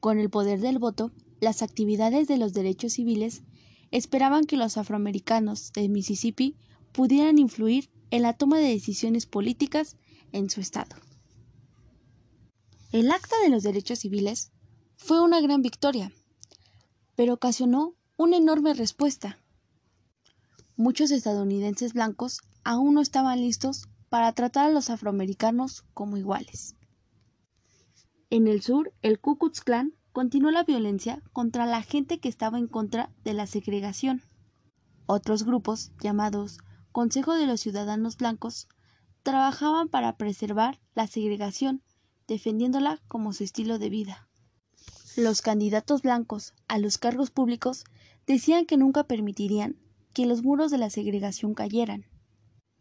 Con 0.00 0.18
el 0.18 0.30
poder 0.30 0.60
del 0.60 0.78
voto, 0.78 1.10
las 1.40 1.62
actividades 1.62 2.28
de 2.28 2.36
los 2.36 2.52
derechos 2.52 2.94
civiles 2.94 3.42
esperaban 3.90 4.44
que 4.44 4.56
los 4.56 4.76
afroamericanos 4.76 5.72
de 5.72 5.88
Mississippi 5.88 6.56
pudieran 6.92 7.38
influir 7.38 7.90
en 8.10 8.22
la 8.22 8.32
toma 8.32 8.58
de 8.58 8.68
decisiones 8.68 9.26
políticas 9.26 9.96
en 10.32 10.50
su 10.50 10.60
estado. 10.60 10.96
El 12.92 13.10
Acta 13.10 13.34
de 13.42 13.48
los 13.48 13.64
Derechos 13.64 13.98
Civiles 13.98 14.52
fue 14.96 15.20
una 15.20 15.40
gran 15.40 15.60
victoria, 15.60 16.12
pero 17.16 17.34
ocasionó 17.34 17.94
una 18.16 18.36
enorme 18.36 18.74
respuesta. 18.74 19.40
Muchos 20.76 21.10
estadounidenses 21.10 21.94
blancos 21.94 22.42
aún 22.62 22.94
no 22.94 23.00
estaban 23.00 23.40
listos 23.40 23.88
para 24.08 24.32
tratar 24.32 24.66
a 24.66 24.72
los 24.72 24.88
afroamericanos 24.88 25.84
como 25.94 26.16
iguales. 26.16 26.76
En 28.30 28.46
el 28.46 28.62
sur, 28.62 28.92
el 29.02 29.18
Ku 29.18 29.36
Klux 29.36 29.62
Klan 29.62 29.92
continuó 30.12 30.52
la 30.52 30.62
violencia 30.62 31.22
contra 31.32 31.66
la 31.66 31.82
gente 31.82 32.20
que 32.20 32.28
estaba 32.28 32.56
en 32.56 32.68
contra 32.68 33.10
de 33.24 33.34
la 33.34 33.48
segregación. 33.48 34.22
Otros 35.06 35.42
grupos, 35.42 35.90
llamados 36.00 36.58
Consejo 36.92 37.34
de 37.34 37.46
los 37.46 37.60
Ciudadanos 37.60 38.16
Blancos, 38.16 38.68
trabajaban 39.24 39.88
para 39.88 40.16
preservar 40.16 40.80
la 40.94 41.08
segregación, 41.08 41.82
defendiéndola 42.28 43.00
como 43.08 43.32
su 43.32 43.44
estilo 43.44 43.78
de 43.78 43.90
vida. 43.90 44.28
Los 45.16 45.42
candidatos 45.42 46.02
blancos 46.02 46.54
a 46.68 46.78
los 46.78 46.98
cargos 46.98 47.30
públicos 47.30 47.84
decían 48.26 48.66
que 48.66 48.76
nunca 48.76 49.04
permitirían 49.04 49.76
que 50.12 50.26
los 50.26 50.42
muros 50.42 50.70
de 50.70 50.78
la 50.78 50.90
segregación 50.90 51.54
cayeran. 51.54 52.06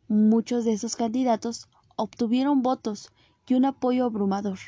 Muchos 0.07 0.65
de 0.65 0.73
esos 0.73 0.95
candidatos 0.95 1.67
obtuvieron 1.95 2.61
votos 2.61 3.11
y 3.47 3.53
un 3.53 3.65
apoyo 3.65 4.05
abrumador. 4.05 4.59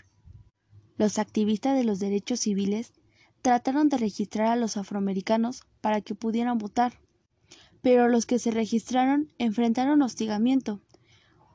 Los 0.98 1.20
activistas 1.20 1.78
de 1.78 1.84
los 1.84 2.00
derechos 2.00 2.40
civiles 2.40 2.94
trataron 3.42 3.90
de 3.90 3.98
registrar 3.98 4.48
a 4.48 4.56
los 4.56 4.78
afroamericanos 4.78 5.64
para 5.82 6.02
que 6.02 6.16
pudieran 6.16 6.58
votar, 6.58 7.00
pero 7.82 8.08
los 8.08 8.26
que 8.26 8.40
se 8.40 8.52
registraron 8.52 9.32
enfrentaron 9.38 10.02
hostigamiento. 10.02 10.82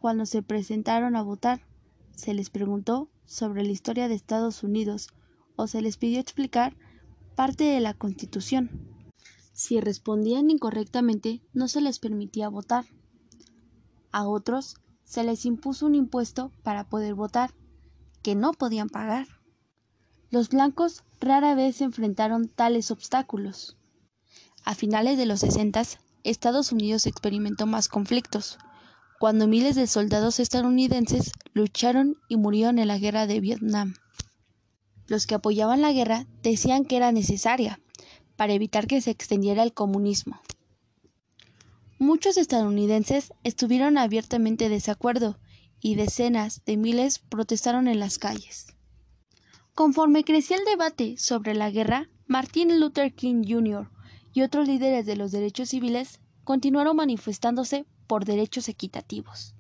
Cuando 0.01 0.27
se 0.27 0.43
presentaron 0.43 1.17
a 1.17 1.23
votar, 1.23 1.67
se 2.15 2.35
les 2.35 2.51
preguntó 2.51 3.09
sobre 3.33 3.65
la 3.65 3.71
historia 3.71 4.09
de 4.09 4.15
Estados 4.15 4.63
Unidos 4.63 5.09
o 5.57 5.67
se 5.67 5.81
les 5.81 5.97
pidió 5.97 6.21
explicar 6.21 6.77
parte 7.35 7.65
de 7.65 7.81
la 7.81 7.95
Constitución. 7.95 8.71
Si 9.55 9.81
respondían 9.81 10.51
incorrectamente, 10.51 11.41
no 11.55 11.67
se 11.67 11.81
les 11.81 11.99
permitía 11.99 12.51
votar. 12.51 12.85
A 14.11 14.29
otros 14.29 14.77
se 15.05 15.25
les 15.25 15.47
impuso 15.47 15.87
un 15.87 15.95
impuesto 15.95 16.53
para 16.63 16.89
poder 16.89 17.15
votar 17.15 17.55
que 18.23 18.35
no 18.35 18.53
podían 18.53 18.91
pagar. 18.91 19.27
Los 20.31 20.51
blancos 20.51 21.03
rara 21.19 21.55
vez 21.55 21.81
enfrentaron 21.81 22.49
tales 22.49 22.91
obstáculos. 22.91 23.79
A 24.65 24.75
finales 24.75 25.17
de 25.17 25.27
los 25.27 25.41
60, 25.41 25.83
Estados 26.23 26.71
Unidos 26.71 27.07
experimentó 27.07 27.67
más 27.67 27.89
conflictos, 27.89 28.59
cuando 29.19 29.49
miles 29.49 29.75
de 29.75 29.87
soldados 29.87 30.39
estadounidenses 30.39 31.33
lucharon 31.53 32.17
y 32.29 32.37
murieron 32.37 32.79
en 32.79 32.89
la 32.89 32.99
guerra 32.99 33.27
de 33.27 33.41
Vietnam. 33.41 33.95
Los 35.07 35.27
que 35.27 35.35
apoyaban 35.35 35.83
la 35.83 35.93
guerra 35.93 36.27
decían 36.43 36.85
que 36.85 36.97
era 36.97 37.13
necesaria 37.13 37.81
para 38.37 38.55
evitar 38.55 38.87
que 38.87 39.01
se 39.01 39.11
extendiera 39.11 39.63
el 39.63 39.73
comunismo. 39.73 40.41
Muchos 41.99 42.37
estadounidenses 42.37 43.33
estuvieron 43.45 43.99
abiertamente 43.99 44.65
de 44.65 44.77
desacuerdo 44.77 45.39
y 45.81 45.95
decenas 45.95 46.65
de 46.65 46.77
miles 46.77 47.19
protestaron 47.19 47.89
en 47.89 48.01
las 48.01 48.19
calles. 48.19 48.75
Conforme 49.75 50.25
crecía 50.25 50.57
el 50.57 50.65
debate 50.65 51.17
sobre 51.19 51.55
la 51.55 51.71
guerra, 51.71 52.09
Martin 52.27 52.81
Luther 52.81 53.15
King 53.15 53.45
Jr. 53.47 53.91
y 54.33 54.43
otros 54.43 54.69
líderes 54.69 55.07
de 55.07 55.17
los 55.17 55.33
derechos 55.33 55.71
civiles 55.71 56.21
continuaron 56.45 56.97
manifestándose 56.97 57.87
por 58.07 58.25
derechos 58.25 58.69
equitativos. 58.69 59.55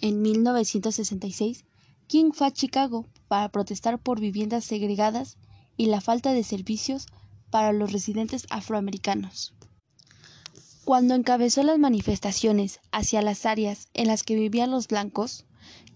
En 0.00 0.22
1966, 0.22 1.64
King 2.06 2.30
fue 2.32 2.46
a 2.46 2.52
Chicago 2.52 3.06
para 3.28 3.50
protestar 3.50 3.98
por 3.98 4.20
viviendas 4.20 4.64
segregadas 4.64 5.38
y 5.76 5.86
la 5.86 6.00
falta 6.00 6.32
de 6.32 6.44
servicios 6.44 7.06
para 7.50 7.72
los 7.72 7.92
residentes 7.92 8.46
afroamericanos. 8.50 9.54
Cuando 10.84 11.14
encabezó 11.14 11.62
las 11.62 11.78
manifestaciones 11.78 12.80
hacia 12.92 13.22
las 13.22 13.44
áreas 13.46 13.88
en 13.94 14.06
las 14.06 14.22
que 14.22 14.36
vivían 14.36 14.70
los 14.70 14.86
blancos, 14.86 15.44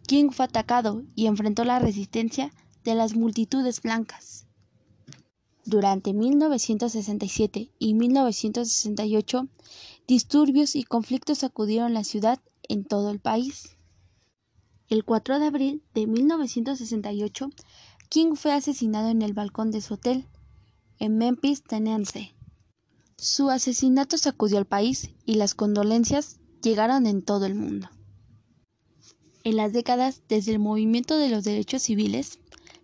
King 0.06 0.30
fue 0.30 0.46
atacado 0.46 1.04
y 1.14 1.26
enfrentó 1.26 1.64
la 1.64 1.78
resistencia 1.78 2.52
de 2.82 2.94
las 2.94 3.14
multitudes 3.14 3.82
blancas. 3.82 4.46
Durante 5.64 6.12
1967 6.12 7.70
y 7.78 7.94
1968 7.94 9.48
disturbios 10.08 10.74
y 10.74 10.82
conflictos 10.82 11.38
sacudieron 11.38 11.94
la 11.94 12.02
ciudad 12.02 12.40
en 12.68 12.84
todo 12.84 13.10
el 13.10 13.20
país. 13.20 13.76
El 14.90 15.04
4 15.04 15.38
de 15.38 15.46
abril 15.46 15.82
de 15.94 16.08
1968, 16.08 17.50
King 18.08 18.34
fue 18.34 18.52
asesinado 18.52 19.08
en 19.08 19.22
el 19.22 19.34
balcón 19.34 19.70
de 19.70 19.80
su 19.80 19.94
hotel, 19.94 20.26
en 20.98 21.16
Memphis, 21.16 21.62
Tennessee. 21.62 22.34
Su 23.16 23.50
asesinato 23.50 24.18
sacudió 24.18 24.58
al 24.58 24.66
país 24.66 25.10
y 25.24 25.34
las 25.34 25.54
condolencias 25.54 26.40
llegaron 26.60 27.06
en 27.06 27.22
todo 27.22 27.46
el 27.46 27.54
mundo. 27.54 27.88
En 29.44 29.54
las 29.54 29.72
décadas 29.72 30.22
desde 30.28 30.50
el 30.50 30.58
movimiento 30.58 31.16
de 31.18 31.28
los 31.28 31.44
derechos 31.44 31.82
civiles, 31.82 32.40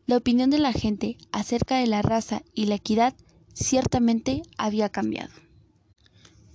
la 0.07 0.17
opinión 0.17 0.51
de 0.51 0.61
la 0.61 0.73
gente 0.73 1.19
acerca 1.33 1.79
de 1.79 1.89
la 1.89 2.03
raza 2.03 2.43
y 2.55 2.67
la 2.67 2.77
equidad 2.77 3.15
ciertamente 3.53 4.43
había 4.59 4.91
cambiado. 4.91 5.35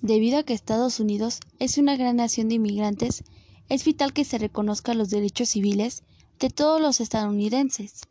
Debido 0.02 0.40
a 0.40 0.44
que 0.44 0.54
Estados 0.54 1.02
Unidos 1.02 1.42
es 1.60 1.78
una 1.78 1.98
gran 1.98 2.16
nación 2.16 2.48
de 2.48 2.56
inmigrantes, 2.56 3.26
es 3.72 3.86
vital 3.86 4.12
que 4.12 4.26
se 4.26 4.38
reconozcan 4.38 4.98
los 4.98 5.10
derechos 5.10 5.48
civiles 5.48 6.04
de 6.42 6.50
todos 6.50 6.82
los 6.82 7.00
estadounidenses, 7.00 8.02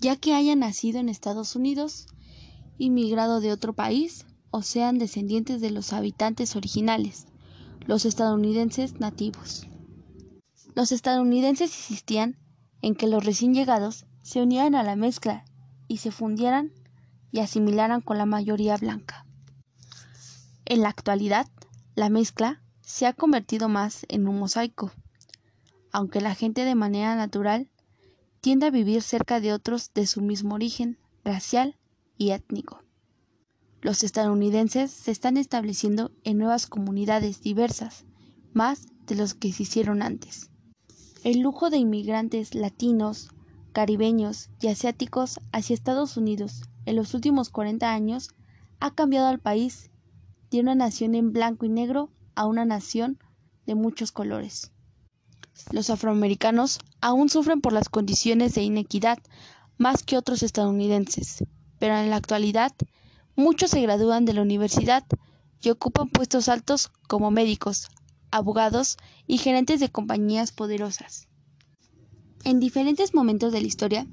ya 0.00 0.14
que 0.14 0.34
hayan 0.34 0.60
nacido 0.60 1.00
en 1.00 1.08
Estados 1.08 1.56
Unidos, 1.56 2.06
inmigrado 2.78 3.40
de 3.40 3.50
otro 3.50 3.72
país 3.72 4.24
o 4.52 4.62
sean 4.62 4.98
descendientes 4.98 5.60
de 5.60 5.72
los 5.72 5.92
habitantes 5.92 6.54
originales, 6.54 7.26
los 7.86 8.04
estadounidenses 8.04 9.00
nativos. 9.00 9.66
Los 10.76 10.92
estadounidenses 10.92 11.76
insistían 11.76 12.38
en 12.82 12.94
que 12.94 13.08
los 13.08 13.24
recién 13.24 13.52
llegados 13.52 14.06
se 14.22 14.40
unieran 14.40 14.76
a 14.76 14.84
la 14.84 14.94
mezcla 14.94 15.44
y 15.88 15.96
se 15.96 16.12
fundieran 16.12 16.70
y 17.32 17.40
asimilaran 17.40 18.00
con 18.00 18.18
la 18.18 18.26
mayoría 18.26 18.76
blanca. 18.76 19.26
En 20.66 20.82
la 20.82 20.88
actualidad, 20.90 21.48
la 21.96 22.10
mezcla 22.10 22.63
se 22.84 23.06
ha 23.06 23.12
convertido 23.12 23.68
más 23.68 24.04
en 24.08 24.28
un 24.28 24.38
mosaico, 24.38 24.92
aunque 25.90 26.20
la 26.20 26.34
gente 26.34 26.64
de 26.64 26.74
manera 26.74 27.16
natural 27.16 27.68
tiende 28.40 28.66
a 28.66 28.70
vivir 28.70 29.02
cerca 29.02 29.40
de 29.40 29.52
otros 29.52 29.92
de 29.94 30.06
su 30.06 30.20
mismo 30.20 30.54
origen 30.54 30.98
racial 31.24 31.76
y 32.18 32.30
étnico. 32.30 32.82
Los 33.80 34.02
estadounidenses 34.02 34.90
se 34.90 35.10
están 35.10 35.36
estableciendo 35.36 36.10
en 36.24 36.38
nuevas 36.38 36.66
comunidades 36.66 37.40
diversas, 37.40 38.04
más 38.52 38.86
de 39.06 39.14
los 39.14 39.34
que 39.34 39.52
se 39.52 39.64
hicieron 39.64 40.02
antes. 40.02 40.50
El 41.22 41.40
lujo 41.40 41.70
de 41.70 41.78
inmigrantes 41.78 42.54
latinos, 42.54 43.30
caribeños 43.72 44.50
y 44.60 44.68
asiáticos 44.68 45.40
hacia 45.52 45.74
Estados 45.74 46.16
Unidos 46.16 46.62
en 46.86 46.96
los 46.96 47.14
últimos 47.14 47.48
40 47.48 47.92
años 47.92 48.30
ha 48.78 48.94
cambiado 48.94 49.28
al 49.28 49.38
país 49.38 49.90
de 50.50 50.60
una 50.60 50.74
nación 50.74 51.14
en 51.14 51.32
blanco 51.32 51.64
y 51.64 51.70
negro 51.70 52.10
a 52.34 52.46
una 52.46 52.64
nación 52.64 53.18
de 53.66 53.74
muchos 53.74 54.12
colores. 54.12 54.72
Los 55.70 55.90
afroamericanos 55.90 56.80
aún 57.00 57.28
sufren 57.28 57.60
por 57.60 57.72
las 57.72 57.88
condiciones 57.88 58.54
de 58.54 58.62
inequidad 58.62 59.18
más 59.78 60.02
que 60.02 60.16
otros 60.16 60.42
estadounidenses, 60.42 61.44
pero 61.78 61.96
en 61.96 62.10
la 62.10 62.16
actualidad 62.16 62.72
muchos 63.36 63.70
se 63.70 63.80
gradúan 63.80 64.24
de 64.24 64.32
la 64.32 64.42
universidad 64.42 65.04
y 65.60 65.70
ocupan 65.70 66.08
puestos 66.08 66.48
altos 66.48 66.90
como 67.08 67.30
médicos, 67.30 67.88
abogados 68.30 68.96
y 69.26 69.38
gerentes 69.38 69.80
de 69.80 69.88
compañías 69.88 70.52
poderosas. 70.52 71.28
En 72.44 72.60
diferentes 72.60 73.14
momentos 73.14 73.52
de 73.52 73.60
la 73.60 73.66
historia, 73.66 74.06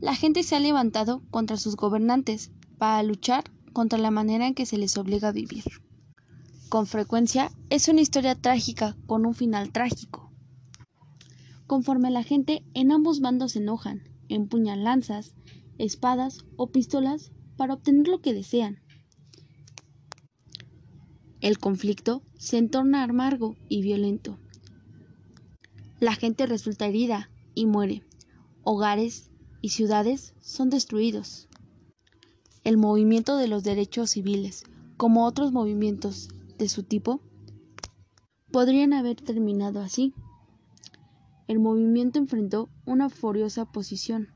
la 0.00 0.14
gente 0.14 0.42
se 0.42 0.56
ha 0.56 0.60
levantado 0.60 1.22
contra 1.30 1.56
sus 1.56 1.76
gobernantes 1.76 2.50
para 2.76 3.02
luchar 3.02 3.44
contra 3.72 3.98
la 3.98 4.10
manera 4.10 4.46
en 4.46 4.54
que 4.54 4.66
se 4.66 4.76
les 4.76 4.96
obliga 4.98 5.28
a 5.28 5.32
vivir. 5.32 5.64
Con 6.68 6.86
frecuencia 6.86 7.50
es 7.70 7.88
una 7.88 8.02
historia 8.02 8.34
trágica 8.34 8.94
con 9.06 9.24
un 9.24 9.34
final 9.34 9.72
trágico. 9.72 10.30
Conforme 11.66 12.10
la 12.10 12.22
gente 12.22 12.62
en 12.74 12.92
ambos 12.92 13.20
bandos 13.20 13.52
se 13.52 13.60
enojan, 13.60 14.02
empuñan 14.28 14.84
lanzas, 14.84 15.34
espadas 15.78 16.44
o 16.56 16.66
pistolas 16.66 17.32
para 17.56 17.72
obtener 17.72 18.06
lo 18.08 18.20
que 18.20 18.34
desean. 18.34 18.82
El 21.40 21.58
conflicto 21.58 22.22
se 22.36 22.58
entorna 22.58 23.02
amargo 23.02 23.56
y 23.70 23.80
violento. 23.80 24.38
La 26.00 26.14
gente 26.14 26.44
resulta 26.44 26.84
herida 26.86 27.30
y 27.54 27.64
muere. 27.64 28.02
Hogares 28.62 29.30
y 29.62 29.70
ciudades 29.70 30.34
son 30.42 30.68
destruidos. 30.68 31.48
El 32.62 32.76
movimiento 32.76 33.38
de 33.38 33.48
los 33.48 33.64
derechos 33.64 34.10
civiles, 34.10 34.64
como 34.98 35.24
otros 35.24 35.50
movimientos 35.50 36.28
de 36.58 36.68
su 36.68 36.82
tipo 36.82 37.22
podrían 38.50 38.92
haber 38.92 39.16
terminado 39.16 39.80
así. 39.80 40.14
El 41.46 41.60
movimiento 41.60 42.18
enfrentó 42.18 42.68
una 42.84 43.08
furiosa 43.08 43.62
oposición. 43.62 44.34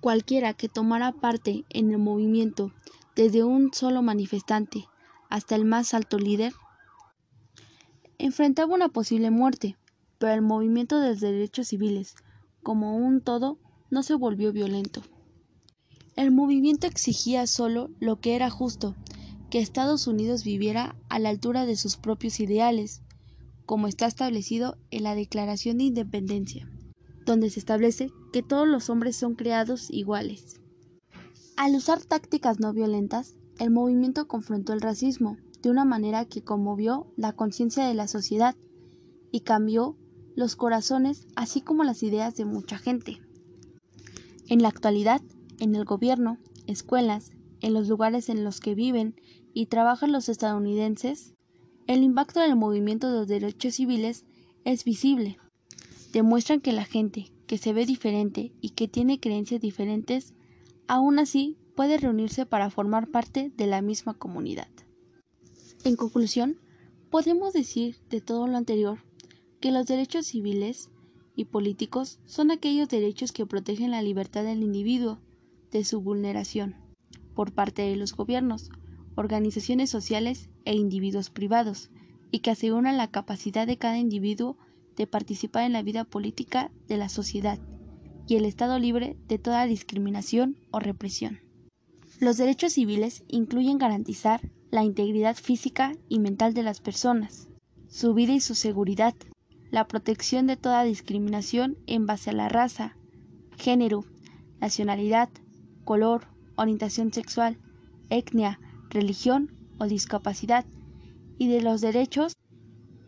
Cualquiera 0.00 0.54
que 0.54 0.68
tomara 0.68 1.12
parte 1.12 1.64
en 1.68 1.90
el 1.90 1.98
movimiento, 1.98 2.72
desde 3.14 3.44
un 3.44 3.72
solo 3.72 4.02
manifestante 4.02 4.88
hasta 5.28 5.54
el 5.54 5.64
más 5.64 5.94
alto 5.94 6.18
líder, 6.18 6.54
enfrentaba 8.18 8.74
una 8.74 8.88
posible 8.88 9.30
muerte, 9.30 9.76
pero 10.18 10.32
el 10.32 10.42
movimiento 10.42 10.98
de 10.98 11.10
los 11.10 11.20
derechos 11.20 11.68
civiles, 11.68 12.14
como 12.62 12.96
un 12.96 13.20
todo, 13.20 13.58
no 13.90 14.02
se 14.02 14.14
volvió 14.14 14.52
violento. 14.52 15.02
El 16.16 16.30
movimiento 16.30 16.86
exigía 16.86 17.46
solo 17.46 17.90
lo 18.00 18.20
que 18.20 18.34
era 18.34 18.50
justo 18.50 18.96
que 19.50 19.58
Estados 19.58 20.06
Unidos 20.06 20.44
viviera 20.44 20.96
a 21.08 21.18
la 21.18 21.28
altura 21.28 21.66
de 21.66 21.76
sus 21.76 21.96
propios 21.96 22.38
ideales, 22.38 23.02
como 23.66 23.88
está 23.88 24.06
establecido 24.06 24.78
en 24.90 25.02
la 25.02 25.14
Declaración 25.14 25.78
de 25.78 25.84
Independencia, 25.84 26.70
donde 27.26 27.50
se 27.50 27.58
establece 27.58 28.10
que 28.32 28.42
todos 28.42 28.66
los 28.66 28.88
hombres 28.90 29.16
son 29.16 29.34
creados 29.34 29.90
iguales. 29.90 30.60
Al 31.56 31.74
usar 31.74 32.00
tácticas 32.00 32.60
no 32.60 32.72
violentas, 32.72 33.34
el 33.58 33.70
movimiento 33.70 34.28
confrontó 34.28 34.72
el 34.72 34.80
racismo 34.80 35.36
de 35.62 35.70
una 35.70 35.84
manera 35.84 36.24
que 36.24 36.42
conmovió 36.42 37.12
la 37.16 37.34
conciencia 37.34 37.86
de 37.86 37.94
la 37.94 38.08
sociedad 38.08 38.56
y 39.30 39.40
cambió 39.40 39.96
los 40.36 40.56
corazones 40.56 41.26
así 41.36 41.60
como 41.60 41.84
las 41.84 42.02
ideas 42.02 42.34
de 42.36 42.44
mucha 42.44 42.78
gente. 42.78 43.20
En 44.48 44.62
la 44.62 44.68
actualidad, 44.68 45.20
en 45.58 45.74
el 45.74 45.84
gobierno, 45.84 46.38
escuelas, 46.66 47.32
en 47.60 47.74
los 47.74 47.88
lugares 47.88 48.28
en 48.28 48.42
los 48.44 48.60
que 48.60 48.74
viven 48.74 49.14
y 49.52 49.66
trabajan 49.66 50.12
los 50.12 50.28
estadounidenses, 50.28 51.34
el 51.86 52.02
impacto 52.02 52.40
del 52.40 52.56
movimiento 52.56 53.10
de 53.10 53.18
los 53.18 53.28
derechos 53.28 53.74
civiles 53.74 54.24
es 54.64 54.84
visible. 54.84 55.38
Demuestran 56.12 56.60
que 56.60 56.72
la 56.72 56.84
gente 56.84 57.32
que 57.46 57.58
se 57.58 57.72
ve 57.72 57.86
diferente 57.86 58.52
y 58.60 58.70
que 58.70 58.88
tiene 58.88 59.18
creencias 59.18 59.60
diferentes, 59.60 60.34
aún 60.86 61.18
así 61.18 61.56
puede 61.74 61.98
reunirse 61.98 62.46
para 62.46 62.70
formar 62.70 63.08
parte 63.08 63.52
de 63.56 63.66
la 63.66 63.82
misma 63.82 64.14
comunidad. 64.14 64.68
En 65.84 65.96
conclusión, 65.96 66.58
podemos 67.10 67.52
decir 67.52 67.96
de 68.08 68.20
todo 68.20 68.46
lo 68.46 68.56
anterior 68.56 68.98
que 69.60 69.72
los 69.72 69.86
derechos 69.86 70.26
civiles 70.26 70.90
y 71.34 71.46
políticos 71.46 72.20
son 72.26 72.50
aquellos 72.50 72.88
derechos 72.88 73.32
que 73.32 73.46
protegen 73.46 73.90
la 73.90 74.02
libertad 74.02 74.44
del 74.44 74.62
individuo 74.62 75.18
de 75.70 75.84
su 75.84 76.00
vulneración 76.00 76.76
por 77.34 77.52
parte 77.52 77.82
de 77.82 77.96
los 77.96 78.14
gobiernos 78.14 78.70
organizaciones 79.20 79.90
sociales 79.90 80.48
e 80.64 80.74
individuos 80.74 81.30
privados, 81.30 81.90
y 82.30 82.40
que 82.40 82.50
aseguran 82.50 82.96
la 82.96 83.10
capacidad 83.10 83.66
de 83.66 83.76
cada 83.76 83.98
individuo 83.98 84.56
de 84.96 85.06
participar 85.06 85.64
en 85.64 85.72
la 85.72 85.82
vida 85.82 86.04
política 86.04 86.70
de 86.88 86.96
la 86.96 87.08
sociedad 87.08 87.58
y 88.26 88.36
el 88.36 88.44
Estado 88.44 88.78
libre 88.78 89.16
de 89.28 89.38
toda 89.38 89.66
discriminación 89.66 90.56
o 90.70 90.78
represión. 90.78 91.40
Los 92.20 92.36
derechos 92.36 92.74
civiles 92.74 93.24
incluyen 93.28 93.78
garantizar 93.78 94.40
la 94.70 94.84
integridad 94.84 95.36
física 95.36 95.94
y 96.08 96.18
mental 96.20 96.54
de 96.54 96.62
las 96.62 96.80
personas, 96.80 97.48
su 97.88 98.14
vida 98.14 98.32
y 98.32 98.40
su 98.40 98.54
seguridad, 98.54 99.14
la 99.70 99.88
protección 99.88 100.46
de 100.46 100.56
toda 100.56 100.84
discriminación 100.84 101.76
en 101.86 102.06
base 102.06 102.30
a 102.30 102.34
la 102.34 102.48
raza, 102.48 102.96
género, 103.56 104.04
nacionalidad, 104.60 105.28
color, 105.84 106.28
orientación 106.56 107.12
sexual, 107.12 107.58
etnia, 108.10 108.60
religión 108.90 109.50
o 109.78 109.86
discapacidad, 109.86 110.66
y 111.38 111.48
de 111.48 111.62
los 111.62 111.80
derechos 111.80 112.34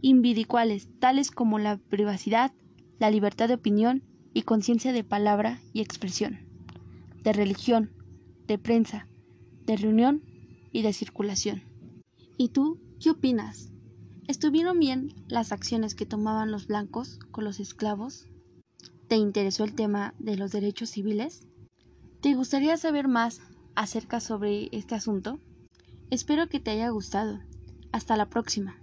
individuales 0.00 0.88
tales 0.98 1.30
como 1.30 1.58
la 1.58 1.76
privacidad, 1.76 2.52
la 2.98 3.10
libertad 3.10 3.48
de 3.48 3.54
opinión 3.54 4.02
y 4.32 4.42
conciencia 4.42 4.92
de 4.92 5.04
palabra 5.04 5.60
y 5.72 5.80
expresión, 5.80 6.38
de 7.22 7.32
religión, 7.32 7.90
de 8.46 8.58
prensa, 8.58 9.06
de 9.66 9.76
reunión 9.76 10.22
y 10.72 10.82
de 10.82 10.92
circulación. 10.92 11.62
¿Y 12.36 12.48
tú 12.48 12.80
qué 13.00 13.10
opinas? 13.10 13.70
¿Estuvieron 14.28 14.78
bien 14.78 15.14
las 15.28 15.52
acciones 15.52 15.94
que 15.94 16.06
tomaban 16.06 16.50
los 16.50 16.66
blancos 16.66 17.18
con 17.30 17.44
los 17.44 17.60
esclavos? 17.60 18.26
¿Te 19.08 19.16
interesó 19.16 19.64
el 19.64 19.74
tema 19.74 20.14
de 20.18 20.36
los 20.36 20.52
derechos 20.52 20.90
civiles? 20.90 21.46
¿Te 22.20 22.34
gustaría 22.34 22.76
saber 22.76 23.08
más 23.08 23.40
acerca 23.74 24.20
sobre 24.20 24.68
este 24.72 24.94
asunto? 24.94 25.38
Espero 26.12 26.46
que 26.46 26.60
te 26.60 26.72
haya 26.72 26.90
gustado. 26.90 27.40
Hasta 27.90 28.18
la 28.18 28.26
próxima. 28.28 28.81